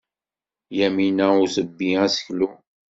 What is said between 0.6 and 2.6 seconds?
Yamina ur tebbi aseklu.